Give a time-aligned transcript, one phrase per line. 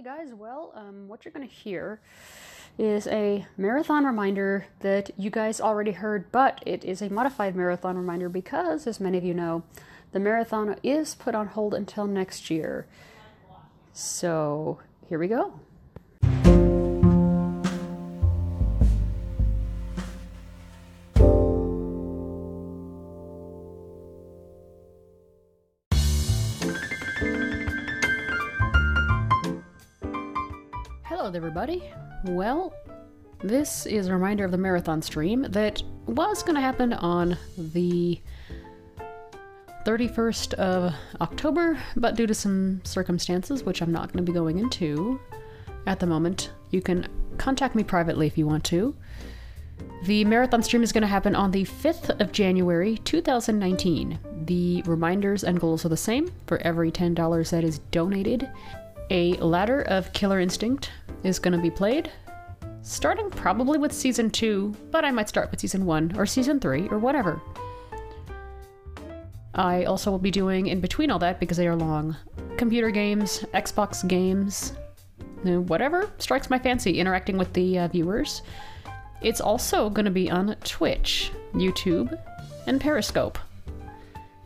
[0.00, 2.00] Hey guys, well, um, what you're going to hear
[2.78, 7.98] is a marathon reminder that you guys already heard, but it is a modified marathon
[7.98, 9.62] reminder because, as many of you know,
[10.12, 12.86] the marathon is put on hold until next year.
[13.92, 15.60] So, here we go.
[31.22, 31.82] Hello, everybody.
[32.24, 32.72] Well,
[33.42, 38.18] this is a reminder of the marathon stream that was going to happen on the
[39.84, 44.60] 31st of October, but due to some circumstances, which I'm not going to be going
[44.60, 45.20] into
[45.86, 47.06] at the moment, you can
[47.36, 48.96] contact me privately if you want to.
[50.04, 54.18] The marathon stream is going to happen on the 5th of January 2019.
[54.46, 56.32] The reminders and goals are the same.
[56.46, 58.48] For every $10 that is donated,
[59.10, 60.90] a ladder of Killer Instinct
[61.24, 62.10] is going to be played,
[62.82, 66.88] starting probably with season 2, but I might start with season 1 or season 3
[66.88, 67.40] or whatever.
[69.54, 72.16] I also will be doing in between all that because they are long
[72.56, 74.74] computer games, Xbox games,
[75.42, 78.42] whatever strikes my fancy, interacting with the uh, viewers.
[79.22, 82.18] It's also going to be on Twitch, YouTube,
[82.66, 83.38] and Periscope.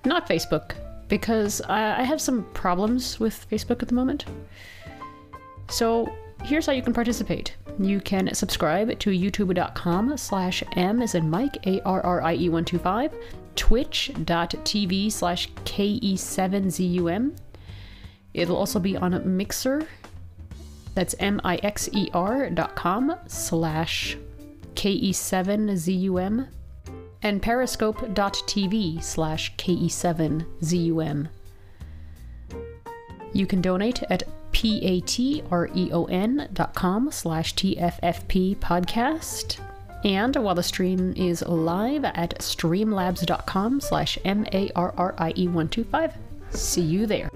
[0.05, 0.73] Not Facebook,
[1.15, 4.25] because I, I have some problems with Facebook at the moment.
[5.69, 6.13] So
[6.43, 7.55] here's how you can participate.
[7.79, 13.15] You can subscribe to youtube.com slash m as in Mike, A-R-R-I-E 125,
[13.55, 17.37] twitch.tv slash K-E-7-Z-U-M.
[18.33, 19.87] It'll also be on Mixer,
[20.97, 24.19] that's M-I-X-E-R dot com slash
[24.75, 26.49] KE7ZUM
[27.25, 31.29] and periscope.tv slash KE7ZUM.
[33.33, 34.23] You can donate at
[34.53, 39.59] patreon dot com slash TFFP podcast.
[40.05, 46.13] And while the stream is live at streamlabs.com slash M-A-R-R-I-E-125.
[46.51, 47.31] See you there.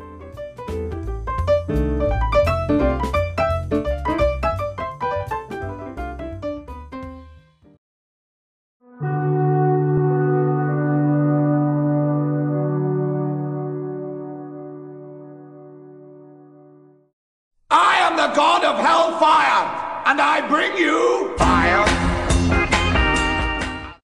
[18.08, 21.87] Am the god of hellfire, and I bring you fire.